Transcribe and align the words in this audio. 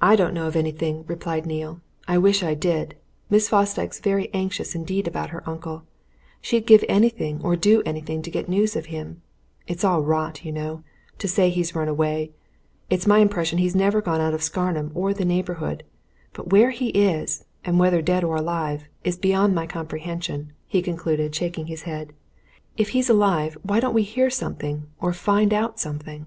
"I 0.00 0.16
don't 0.16 0.32
know 0.32 0.46
of 0.46 0.56
anything," 0.56 1.04
replied 1.06 1.44
Neale. 1.44 1.82
"I 2.08 2.16
wish 2.16 2.42
I 2.42 2.54
did! 2.54 2.94
Miss 3.28 3.46
Fosdyke's 3.46 4.00
very 4.00 4.32
anxious 4.32 4.74
indeed 4.74 5.06
about 5.06 5.28
her 5.28 5.46
uncle: 5.46 5.82
she'd 6.40 6.66
give 6.66 6.82
anything 6.88 7.38
or 7.44 7.54
do 7.54 7.82
anything 7.84 8.22
to 8.22 8.30
get 8.30 8.48
news 8.48 8.74
of 8.74 8.86
him. 8.86 9.20
It's 9.66 9.84
all 9.84 10.00
rot, 10.00 10.46
you 10.46 10.50
know, 10.50 10.82
to 11.18 11.28
say 11.28 11.50
he's 11.50 11.74
run 11.74 11.88
away 11.88 12.30
it's 12.88 13.06
my 13.06 13.18
impression 13.18 13.58
he's 13.58 13.76
never 13.76 14.00
gone 14.00 14.22
out 14.22 14.32
of 14.32 14.42
Scarnham 14.42 14.90
or 14.94 15.12
the 15.12 15.26
neighbourhood. 15.26 15.84
But 16.32 16.48
where 16.48 16.70
he 16.70 16.88
is, 16.88 17.44
and 17.66 17.78
whether 17.78 18.00
dead 18.00 18.24
or 18.24 18.36
alive, 18.36 18.84
is 19.04 19.18
beyond 19.18 19.54
my 19.54 19.66
comprehension," 19.66 20.54
he 20.66 20.80
concluded, 20.80 21.34
shaking 21.34 21.66
his 21.66 21.82
head. 21.82 22.14
"If 22.78 22.88
he's 22.96 23.10
alive, 23.10 23.58
why 23.62 23.78
don't 23.78 23.92
we 23.92 24.04
hear 24.04 24.30
something, 24.30 24.86
or 25.02 25.12
find 25.12 25.52
out 25.52 25.78
something?" 25.78 26.24